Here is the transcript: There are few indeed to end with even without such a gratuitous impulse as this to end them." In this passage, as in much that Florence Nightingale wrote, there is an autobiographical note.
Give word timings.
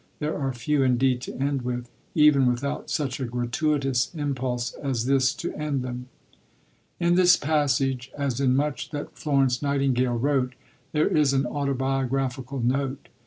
There 0.17 0.35
are 0.35 0.51
few 0.51 0.81
indeed 0.81 1.21
to 1.21 1.35
end 1.35 1.61
with 1.61 1.91
even 2.15 2.47
without 2.47 2.89
such 2.89 3.19
a 3.19 3.25
gratuitous 3.25 4.09
impulse 4.15 4.71
as 4.73 5.05
this 5.05 5.31
to 5.35 5.53
end 5.53 5.83
them." 5.83 6.07
In 6.99 7.13
this 7.13 7.37
passage, 7.37 8.11
as 8.17 8.39
in 8.41 8.55
much 8.55 8.89
that 8.89 9.15
Florence 9.15 9.61
Nightingale 9.61 10.17
wrote, 10.17 10.53
there 10.91 11.05
is 11.07 11.33
an 11.33 11.45
autobiographical 11.45 12.61
note. 12.61 13.09